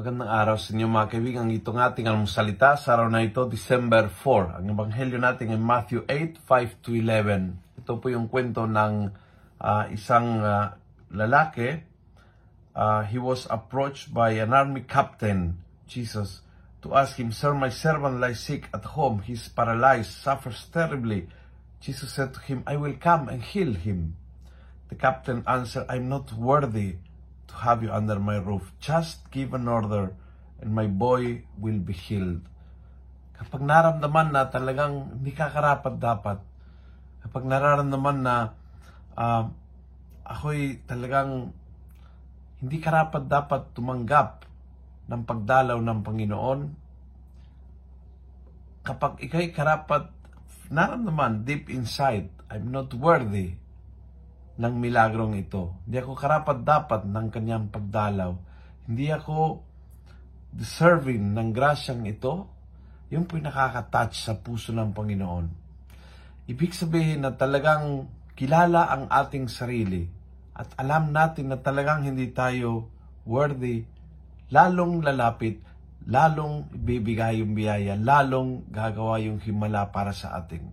Magandang 0.00 0.32
araw 0.32 0.56
sa 0.56 0.72
inyo 0.72 0.88
mga 0.88 1.12
kaibigan. 1.12 1.52
Ito 1.52 1.76
ng 1.76 1.84
ating 1.92 2.08
almusalita 2.08 2.72
sa 2.80 2.96
araw 2.96 3.12
na 3.12 3.20
ito, 3.20 3.44
December 3.44 4.08
4. 4.08 4.56
Ang 4.56 4.72
ebanghelyo 4.72 5.20
natin 5.20 5.52
ay 5.52 5.60
Matthew 5.60 6.08
8, 6.08 6.40
5 6.40 6.80
to 6.80 6.96
11. 6.96 7.84
Ito 7.84 8.00
po 8.00 8.08
yung 8.08 8.32
kwento 8.32 8.64
ng 8.64 9.12
ah, 9.60 9.84
isang 9.92 10.40
ah, 10.40 10.80
lalaki. 11.12 11.84
Ah, 12.72 13.04
he 13.04 13.20
was 13.20 13.44
approached 13.52 14.08
by 14.16 14.40
an 14.40 14.56
army 14.56 14.88
captain, 14.88 15.60
Jesus, 15.84 16.48
to 16.80 16.96
ask 16.96 17.20
him, 17.20 17.28
Sir, 17.28 17.52
my 17.52 17.68
servant 17.68 18.24
lies 18.24 18.40
sick 18.40 18.72
at 18.72 18.96
home. 18.96 19.20
He's 19.20 19.52
paralyzed, 19.52 20.16
suffers 20.16 20.64
terribly. 20.72 21.28
Jesus 21.84 22.08
said 22.16 22.32
to 22.32 22.40
him, 22.48 22.64
I 22.64 22.80
will 22.80 22.96
come 22.96 23.28
and 23.28 23.44
heal 23.44 23.76
him. 23.76 24.16
The 24.88 24.96
captain 24.96 25.44
answered, 25.44 25.84
I'm 25.92 26.08
not 26.08 26.32
worthy 26.32 27.04
to 27.50 27.54
have 27.66 27.82
you 27.82 27.90
under 27.90 28.22
my 28.22 28.38
roof. 28.38 28.70
Just 28.78 29.26
give 29.34 29.50
an 29.52 29.66
order 29.66 30.14
and 30.62 30.70
my 30.70 30.86
boy 30.86 31.42
will 31.58 31.82
be 31.82 31.92
healed. 31.92 32.46
Kapag 33.34 33.66
naramdaman 33.66 34.30
na 34.30 34.46
talagang 34.46 35.18
hindi 35.18 35.34
ka 35.34 35.50
karapat 35.50 35.98
dapat, 35.98 36.38
kapag 37.26 37.44
nararamdaman 37.48 38.18
na 38.22 38.36
ah, 39.18 39.50
ako'y 40.22 40.86
talagang 40.86 41.50
hindi 42.62 42.76
karapat 42.78 43.26
dapat 43.26 43.72
tumanggap 43.74 44.46
ng 45.10 45.22
pagdalaw 45.26 45.80
ng 45.80 46.00
Panginoon, 46.06 46.60
kapag 48.86 49.18
ikay 49.26 49.50
karapat 49.50 50.12
naramdaman 50.70 51.42
deep 51.42 51.66
inside, 51.72 52.30
I'm 52.46 52.70
not 52.70 52.92
worthy 52.94 53.58
ng 54.60 54.74
milagrong 54.76 55.40
ito. 55.40 55.80
Hindi 55.88 55.96
ako 56.04 56.12
karapat 56.12 56.58
dapat 56.60 57.08
ng 57.08 57.26
kanyang 57.32 57.72
pagdalaw. 57.72 58.36
Hindi 58.84 59.08
ako 59.08 59.64
deserving 60.52 61.32
ng 61.32 61.48
grasyang 61.56 62.04
ito. 62.04 62.44
Yung 63.08 63.24
po'y 63.24 63.40
nakaka-touch 63.40 64.20
sa 64.20 64.36
puso 64.36 64.76
ng 64.76 64.92
Panginoon. 64.92 65.46
Ibig 66.52 66.76
sabihin 66.76 67.24
na 67.24 67.32
talagang 67.32 68.04
kilala 68.36 68.92
ang 68.92 69.08
ating 69.08 69.48
sarili 69.48 70.04
at 70.52 70.76
alam 70.76 71.08
natin 71.08 71.48
na 71.48 71.58
talagang 71.58 72.04
hindi 72.04 72.28
tayo 72.36 72.92
worthy, 73.24 73.80
lalong 74.52 75.00
lalapit, 75.00 75.64
lalong 76.04 76.68
ibibigay 76.76 77.40
yung 77.40 77.56
biyaya, 77.56 77.96
lalong 77.96 78.68
gagawa 78.68 79.16
yung 79.24 79.40
himala 79.40 79.88
para 79.88 80.12
sa 80.12 80.36
atin. 80.36 80.68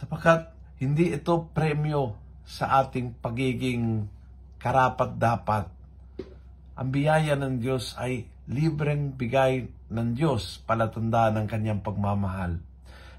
Sapagkat 0.00 0.48
hindi 0.80 1.12
ito 1.12 1.50
premyo 1.52 2.23
sa 2.44 2.84
ating 2.84 3.18
pagiging 3.18 4.08
karapat-dapat. 4.60 5.68
Ang 6.76 6.88
biyaya 6.92 7.36
ng 7.36 7.60
Diyos 7.60 7.96
ay 7.96 8.28
libreng 8.48 9.16
bigay 9.16 9.68
ng 9.88 10.08
Diyos 10.12 10.60
palatandaan 10.68 11.40
ng 11.40 11.46
kanyang 11.48 11.80
pagmamahal. 11.80 12.60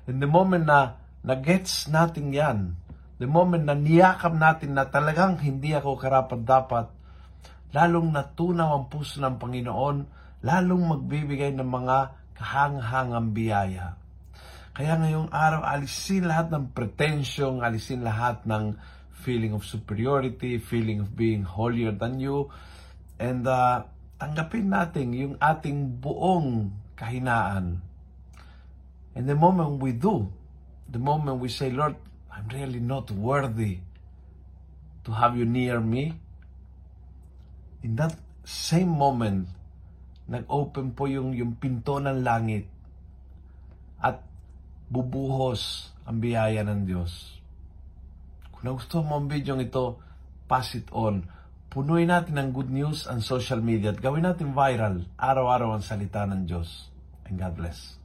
In 0.05 0.21
the 0.21 0.29
moment 0.29 0.69
na 0.69 1.01
nagets 1.25 1.89
natin 1.89 2.29
yan, 2.29 2.77
the 3.17 3.25
moment 3.25 3.65
na 3.65 3.73
niyakap 3.73 4.37
natin 4.37 4.77
na 4.77 4.85
talagang 4.85 5.41
hindi 5.41 5.73
ako 5.73 5.97
karapat-dapat, 5.97 6.93
lalong 7.73 8.13
natunaw 8.13 8.77
ang 8.77 8.85
puso 8.91 9.17
ng 9.17 9.41
Panginoon, 9.41 9.97
lalong 10.45 10.83
magbibigay 10.93 11.55
ng 11.57 11.65
mga 11.65 11.97
kahang-hangang 12.37 13.33
biyaya. 13.33 13.97
Kaya 14.75 14.99
ngayong 14.99 15.31
araw, 15.31 15.63
alisin 15.63 16.27
lahat 16.27 16.51
ng 16.51 16.75
pretensyong, 16.75 17.63
alisin 17.63 18.03
lahat 18.03 18.43
ng 18.43 18.75
feeling 19.15 19.55
of 19.55 19.63
superiority, 19.63 20.59
feeling 20.59 20.99
of 20.99 21.15
being 21.15 21.43
holier 21.47 21.91
than 21.91 22.19
you, 22.19 22.51
and 23.17 23.47
uh, 23.47 23.87
tanggapin 24.19 24.67
natin 24.67 25.15
yung 25.15 25.33
ating 25.39 25.99
buong 26.03 26.75
kahinaan. 26.99 27.79
And 29.15 29.23
the 29.25 29.35
moment 29.39 29.79
we 29.79 29.95
do, 29.95 30.27
the 30.91 30.99
moment 30.99 31.39
we 31.39 31.47
say, 31.47 31.71
Lord, 31.71 31.95
I'm 32.27 32.51
really 32.51 32.83
not 32.83 33.09
worthy 33.11 33.79
to 35.07 35.11
have 35.15 35.39
you 35.39 35.47
near 35.47 35.79
me, 35.79 36.19
in 37.85 37.95
that 37.95 38.17
same 38.43 38.89
moment, 38.89 39.47
nag-open 40.25 40.97
po 40.97 41.05
yung, 41.05 41.31
yung 41.37 41.55
pinto 41.55 42.01
ng 42.01 42.25
langit 42.25 42.65
at 44.01 44.25
bubuhos 44.89 45.93
ang 46.05 46.17
biyaya 46.17 46.65
ng 46.65 46.85
Diyos. 46.89 47.41
Kung 48.65 48.81
nagustuhan 48.81 49.05
mo 49.05 49.21
ang 49.21 49.29
video 49.29 49.53
ito, 49.61 50.01
pass 50.49 50.73
it 50.73 50.89
on. 50.89 51.29
Punuin 51.69 52.09
natin 52.09 52.33
ng 52.41 52.49
good 52.49 52.73
news 52.73 53.05
ang 53.05 53.21
social 53.21 53.61
media 53.61 53.93
at 53.93 54.01
gawin 54.01 54.25
natin 54.25 54.57
viral 54.57 55.05
araw-araw 55.21 55.77
ang 55.77 55.85
salita 55.85 56.25
ng 56.25 56.49
Diyos. 56.49 56.89
And 57.29 57.37
God 57.37 57.61
bless. 57.61 58.04